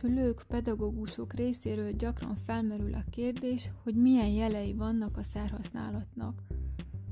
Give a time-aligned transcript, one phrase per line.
[0.00, 6.42] szülők, pedagógusok részéről gyakran felmerül a kérdés, hogy milyen jelei vannak a szerhasználatnak.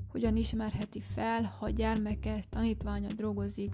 [0.09, 3.73] Hogyan ismerheti fel, ha gyermeke tanítványa drogozik.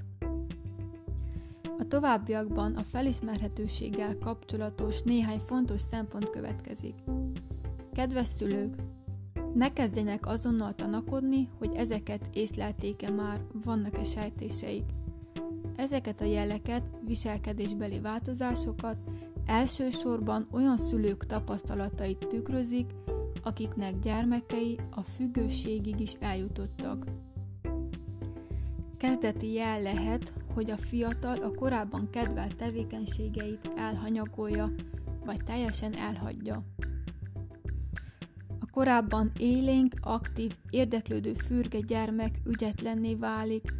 [1.79, 6.94] A továbbiakban a felismerhetőséggel kapcsolatos néhány fontos szempont következik.
[7.92, 8.74] Kedves szülők!
[9.54, 14.85] Ne kezdjenek azonnal tanakodni, hogy ezeket észlelték-e már, vannak-e sejtéseik.
[15.76, 18.96] Ezeket a jeleket, viselkedésbeli változásokat
[19.46, 22.90] elsősorban olyan szülők tapasztalatait tükrözik,
[23.42, 27.04] akiknek gyermekei a függőségig is eljutottak.
[28.96, 34.72] Kezdeti jel lehet, hogy a fiatal a korábban kedvelt tevékenységeit elhanyagolja,
[35.25, 36.62] vagy teljesen elhagyja.
[38.61, 43.72] A korábban élénk, aktív, érdeklődő fürge gyermek ügyetlenné válik,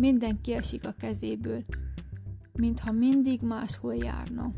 [0.00, 1.64] minden kiesik a kezéből,
[2.52, 4.52] mintha mindig máshol járna.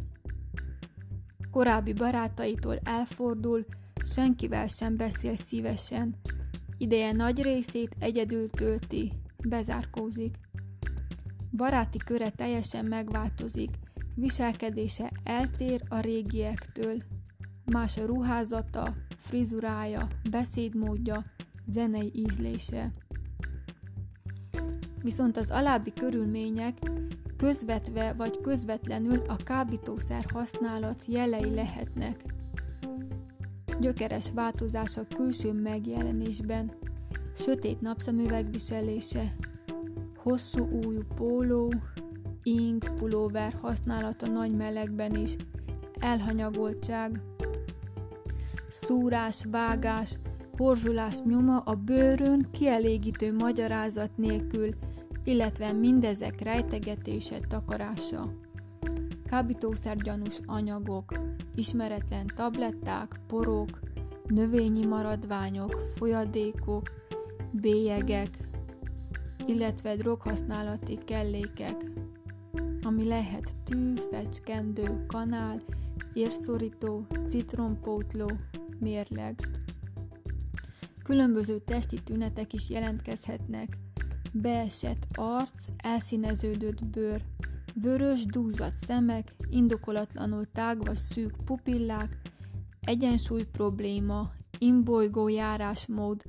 [1.50, 3.64] Korábbi barátaitól elfordul,
[4.04, 6.16] senkivel sem beszél szívesen,
[6.78, 9.12] ideje nagy részét egyedül tölti,
[9.48, 10.38] bezárkózik.
[11.50, 13.70] Baráti köre teljesen megváltozik,
[14.14, 17.02] viselkedése eltér a régiektől.
[17.72, 21.24] Más a ruházata, frizurája, beszédmódja,
[21.66, 22.92] zenei ízlése.
[25.02, 26.78] Viszont az alábbi körülmények
[27.36, 32.24] közvetve vagy közvetlenül a kábítószer használat jelei lehetnek.
[33.80, 36.72] Gyökeres változás a külső megjelenésben,
[37.36, 39.36] sötét napszemüveg viselése,
[40.16, 41.74] hosszú újú póló,
[42.42, 45.36] ing, pulóver használata nagy melegben is,
[45.98, 47.20] elhanyagoltság,
[48.70, 50.18] szúrás, vágás,
[50.56, 54.74] horzsulás nyoma a bőrön kielégítő magyarázat nélkül,
[55.24, 58.32] illetve mindezek rejtegetése, takarása.
[59.26, 61.12] Kábítószergyanús anyagok,
[61.54, 63.80] ismeretlen tabletták, porok,
[64.26, 66.82] növényi maradványok, folyadékok,
[67.50, 68.38] bélyegek,
[69.46, 71.90] illetve droghasználati kellékek,
[72.82, 75.62] ami lehet tű, fecskendő, kanál,
[76.12, 78.30] érszorító, citrompótló,
[78.78, 79.34] mérleg.
[81.02, 83.78] Különböző testi tünetek is jelentkezhetnek,
[84.32, 87.22] beesett arc, elszíneződött bőr,
[87.74, 92.20] vörös, dúzat szemek, indokolatlanul tág vagy szűk pupillák,
[92.80, 96.22] egyensúly probléma, imbolygó járásmód,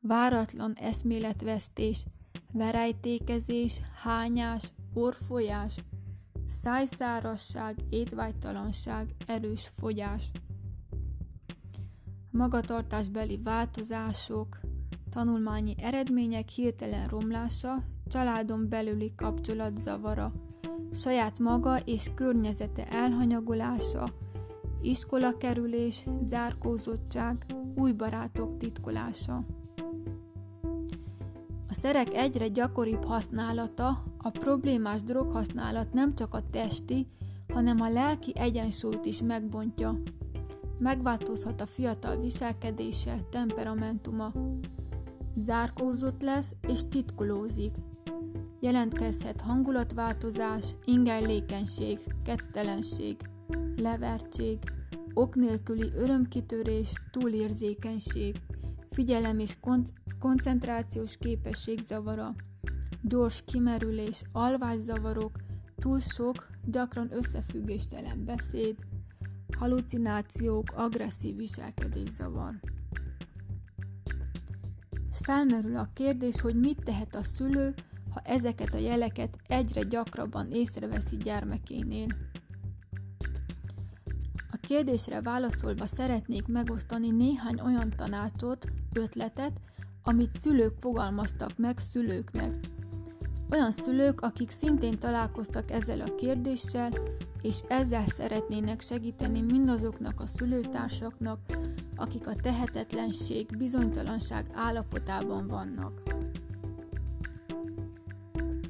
[0.00, 2.04] váratlan eszméletvesztés,
[2.52, 5.84] verejtékezés, hányás, orfolyás,
[6.46, 10.30] szájszárasság, étvágytalanság, erős fogyás.
[12.30, 14.60] Magatartásbeli változások,
[15.16, 20.32] tanulmányi eredmények hirtelen romlása, családon belüli kapcsolatzavara,
[20.92, 24.08] saját maga és környezete elhanyagolása,
[24.82, 29.44] iskolakerülés, zárkózottság, új barátok titkolása.
[31.68, 37.06] A szerek egyre gyakoribb használata, a problémás droghasználat nem csak a testi,
[37.52, 40.00] hanem a lelki egyensúlyt is megbontja.
[40.78, 44.32] Megváltozhat a fiatal viselkedése, temperamentuma,
[45.36, 47.74] zárkózott lesz és titkolózik.
[48.60, 53.16] Jelentkezhet hangulatváltozás, ingerlékenység, kettelenség,
[53.76, 54.58] levertség,
[55.14, 58.40] ok nélküli örömkitörés, túlérzékenység,
[58.90, 62.34] figyelem és kon- koncentrációs képesség zavara,
[63.02, 65.32] gyors kimerülés, alvászavarok,
[65.78, 68.76] túl sok, gyakran összefüggéstelen beszéd,
[69.58, 72.75] halucinációk, agresszív viselkedészavar és
[75.26, 77.74] felmerül a kérdés, hogy mit tehet a szülő,
[78.10, 82.06] ha ezeket a jeleket egyre gyakrabban észreveszi gyermekénél.
[84.50, 89.52] A kérdésre válaszolva szeretnék megosztani néhány olyan tanácsot, ötletet,
[90.02, 92.54] amit szülők fogalmaztak meg szülőknek.
[93.50, 96.90] Olyan szülők, akik szintén találkoztak ezzel a kérdéssel,
[97.46, 101.38] és ezzel szeretnének segíteni mindazoknak a szülőtársaknak,
[101.96, 106.02] akik a tehetetlenség, bizonytalanság állapotában vannak.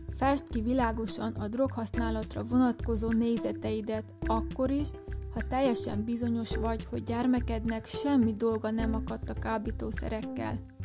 [0.08, 4.88] Fest ki világosan a droghasználatra vonatkozó nézeteidet akkor is,
[5.34, 10.75] ha teljesen bizonyos vagy, hogy gyermekednek semmi dolga nem akadt a kábítószerekkel.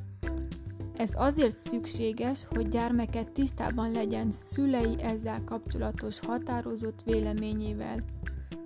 [1.01, 8.03] Ez azért szükséges, hogy gyermeket tisztában legyen szülei ezzel kapcsolatos határozott véleményével.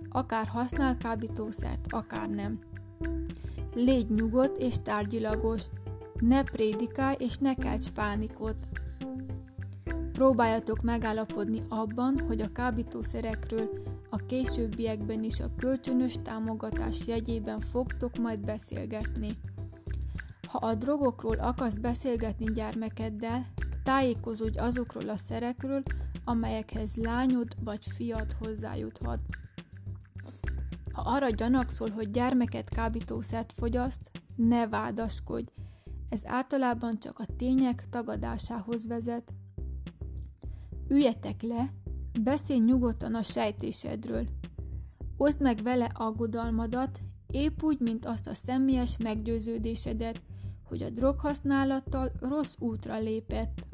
[0.08, 2.58] Akár használ kábítószert, akár nem.
[3.74, 5.62] Légy nyugodt és tárgyilagos,
[6.20, 8.56] ne prédikálj és ne kelts pánikot.
[10.12, 13.70] Próbáljatok megállapodni abban, hogy a kábítószerekről,
[14.10, 19.28] a későbbiekben is a kölcsönös támogatás jegyében fogtok majd beszélgetni.
[20.56, 23.46] Ha a drogokról akarsz beszélgetni gyermekeddel,
[23.82, 25.82] tájékozódj azokról a szerekről,
[26.24, 29.18] amelyekhez lányod vagy fiad hozzájuthat.
[30.92, 35.52] Ha arra gyanakszol, hogy gyermeket kábítószert fogyaszt, ne vádaskodj.
[36.08, 39.32] Ez általában csak a tények tagadásához vezet.
[40.88, 41.72] Üljetek le,
[42.20, 44.26] beszélj nyugodtan a sejtésedről.
[45.16, 47.00] Oszd meg vele aggodalmadat,
[47.30, 50.20] épp úgy, mint azt a személyes meggyőződésedet,
[50.68, 53.66] hogy a droghasználattal rossz útra lépett.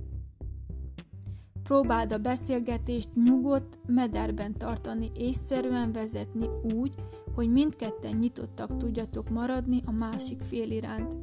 [1.62, 6.94] Próbáld a beszélgetést nyugodt, mederben tartani, észszerűen vezetni úgy,
[7.34, 11.14] hogy mindketten nyitottak tudjatok maradni a másik fél iránt.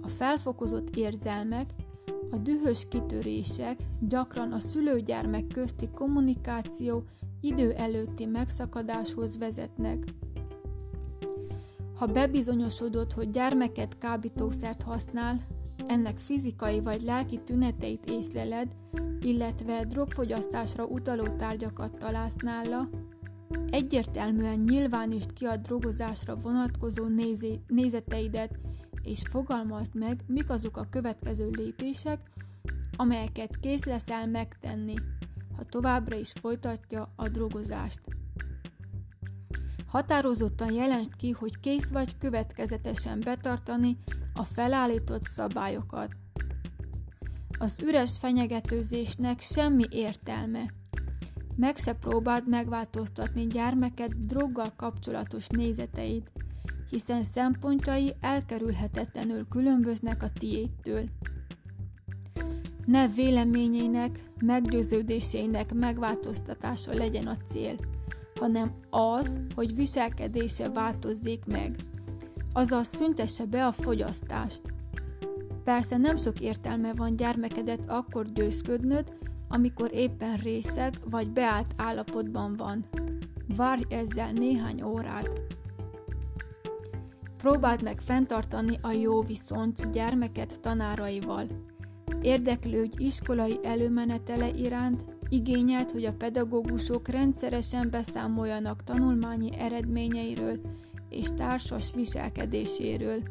[0.00, 1.70] A felfokozott érzelmek,
[2.30, 7.04] a dühös kitörések gyakran a szülőgyermek közti kommunikáció
[7.40, 10.04] idő előtti megszakadáshoz vezetnek.
[12.00, 15.46] Ha bebizonyosodott, hogy gyermeket kábítószert használ,
[15.86, 18.68] ennek fizikai vagy lelki tüneteit észleled,
[19.20, 22.88] illetve drogfogyasztásra utaló tárgyakat találsz nála,
[23.70, 28.58] egyértelműen nyilvánítsd ki a drogozásra vonatkozó nézé- nézeteidet,
[29.02, 32.30] és fogalmazd meg, mik azok a következő lépések,
[32.96, 34.94] amelyeket kész leszel megtenni,
[35.56, 38.00] ha továbbra is folytatja a drogozást.
[39.90, 43.96] Határozottan jelent ki, hogy kész vagy következetesen betartani
[44.34, 46.10] a felállított szabályokat.
[47.58, 50.72] Az üres fenyegetőzésnek semmi értelme.
[51.56, 56.30] Meg se próbáld megváltoztatni gyermeked droggal kapcsolatos nézeteit,
[56.90, 61.04] hiszen szempontjai elkerülhetetlenül különböznek a tiédtől.
[62.86, 67.76] Ne véleményének, meggyőződésének megváltoztatása legyen a cél,
[68.40, 71.76] hanem az, hogy viselkedése változzék meg,
[72.52, 74.60] azaz szüntesse be a fogyasztást.
[75.64, 82.84] Persze nem sok értelme van gyermekedet akkor győzködnöd, amikor éppen részeg vagy beállt állapotban van.
[83.56, 85.40] Várj ezzel néhány órát.
[87.36, 91.46] Próbáld meg fenntartani a jó viszont gyermeket tanáraival.
[92.22, 100.60] Érdeklődj iskolai előmenetele iránt, igényelt, hogy a pedagógusok rendszeresen beszámoljanak tanulmányi eredményeiről
[101.08, 103.22] és társas viselkedéséről.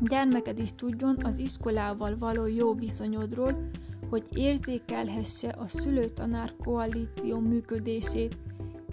[0.00, 3.70] Gyermeked is tudjon az iskolával való jó viszonyodról,
[4.10, 8.36] hogy érzékelhesse a szülőtanár koalíció működését,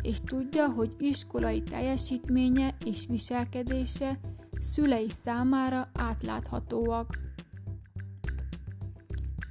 [0.01, 4.19] és tudja, hogy iskolai teljesítménye és viselkedése
[4.60, 7.25] szülei számára átláthatóak.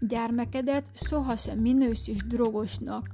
[0.09, 3.09] Gyermekedet sohasem minősíts drogosnak.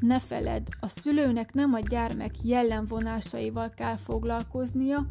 [0.00, 5.06] Ne feled, a szülőnek nem a gyermek jellemvonásaival kell foglalkoznia,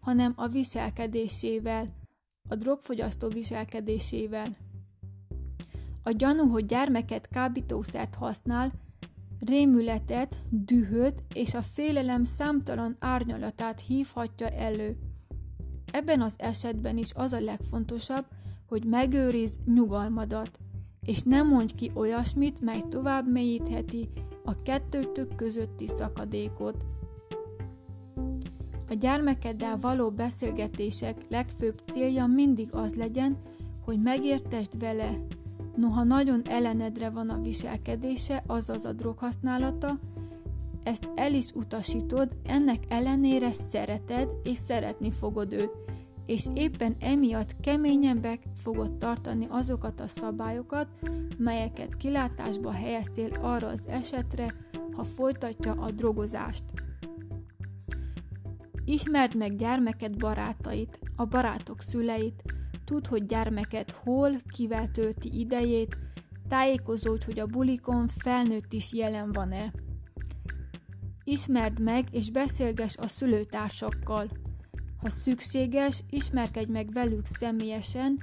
[0.00, 1.88] hanem a viselkedésével,
[2.48, 4.56] a drogfogyasztó viselkedésével.
[6.02, 8.72] A gyanú, hogy gyermeket kábítószert használ,
[9.40, 14.96] rémületet, dühöt és a félelem számtalan árnyalatát hívhatja elő.
[15.92, 18.24] Ebben az esetben is az a legfontosabb,
[18.72, 20.58] hogy megőriz nyugalmadat,
[21.04, 24.08] és nem mondj ki olyasmit, mely tovább mélyítheti
[24.44, 26.84] a kettőtök közötti szakadékot.
[28.88, 33.36] A gyermekeddel való beszélgetések legfőbb célja mindig az legyen,
[33.84, 35.26] hogy megértesd vele,
[35.76, 39.98] Noha nagyon ellenedre van a viselkedése, azaz a droghasználata,
[40.82, 45.91] ezt el is utasítod, ennek ellenére szereted és szeretni fogod őt,
[46.26, 50.88] és éppen emiatt keményebbek fogod tartani azokat a szabályokat,
[51.38, 54.54] melyeket kilátásba helyeztél arra az esetre,
[54.92, 56.64] ha folytatja a drogozást.
[58.84, 62.42] Ismerd meg gyermeked barátait, a barátok szüleit,
[62.84, 65.96] Tudd, hogy gyermeket hol, kivel tölti idejét,
[66.48, 69.72] tájékozódj, hogy a bulikon felnőtt is jelen van-e.
[71.24, 74.28] Ismerd meg és beszélges a szülőtársakkal.
[75.02, 78.22] Ha szükséges, ismerkedj meg velük személyesen,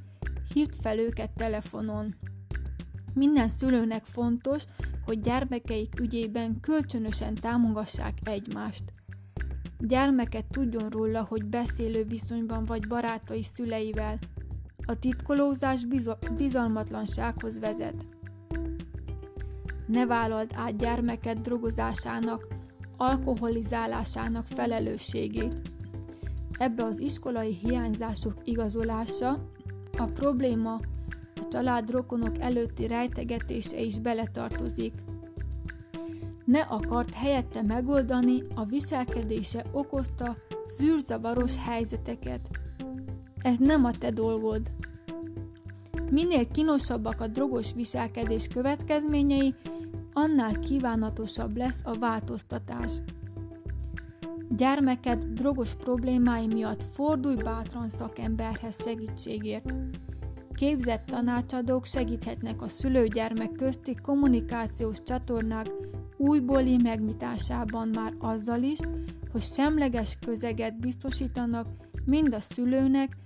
[0.53, 2.15] hívd fel őket telefonon.
[3.13, 4.63] Minden szülőnek fontos,
[5.05, 8.83] hogy gyermekeik ügyében kölcsönösen támogassák egymást.
[9.77, 14.19] Gyermeket tudjon róla, hogy beszélő viszonyban vagy barátai szüleivel–
[14.89, 15.85] a titkolózás
[16.35, 18.05] bizalmatlansághoz vezet.
[19.87, 22.47] Ne vállald át gyermeked drogozásának,
[22.97, 25.61] alkoholizálásának felelősségét.
[26.59, 29.43] Ebbe az iskolai hiányzások igazolása,
[29.97, 30.73] a probléma
[31.35, 34.93] a család rokonok előtti rejtegetése is beletartozik.
[36.45, 40.35] ne akart helyette megoldani a viselkedése okozta
[40.77, 42.49] zűrzavaros helyzeteket.
[43.41, 44.71] Ez nem a te dolgod.
[46.11, 49.55] Minél kínosabbak a drogos viselkedés következményei,
[50.13, 52.91] annál kívánatosabb lesz a változtatás.
[54.57, 59.73] Gyermeked drogos problémái miatt fordulj bátran szakemberhez segítségért.
[60.53, 65.67] Képzett tanácsadók segíthetnek a szülő-gyermek közti kommunikációs csatornák
[66.17, 68.79] újbóli megnyitásában már azzal is,
[69.31, 71.67] hogy semleges közeget biztosítanak
[72.05, 73.17] mind a szülőnek,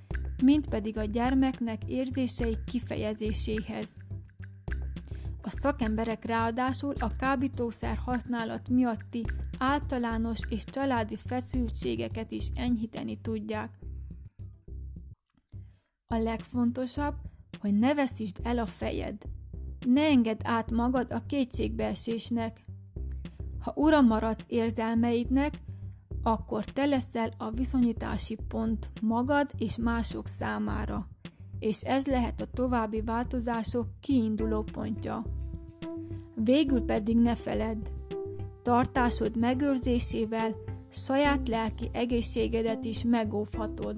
[0.43, 3.87] mind pedig a gyermeknek érzései kifejezéséhez.
[5.41, 9.25] A szakemberek ráadásul a kábítószer használat miatti
[9.57, 13.79] általános és családi feszültségeket is enyhíteni tudják.
[16.07, 17.15] A legfontosabb,
[17.59, 19.21] hogy ne veszítsd el a fejed.
[19.85, 22.65] Ne engedd át magad a kétségbeesésnek.
[23.59, 25.53] Ha ura maradsz érzelmeidnek,
[26.23, 31.07] akkor te leszel a viszonyítási pont magad és mások számára,
[31.59, 35.23] és ez lehet a további változások kiinduló pontja.
[36.35, 37.87] Végül pedig ne feledd,
[38.63, 40.55] tartásod megőrzésével
[40.89, 43.97] saját lelki egészségedet is megóvhatod.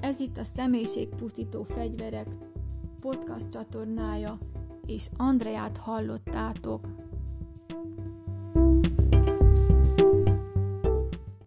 [0.00, 2.26] Ez itt a Személyiségpusztító Fegyverek
[3.00, 4.38] podcast csatornája,
[4.86, 6.91] és Andreát hallottátok.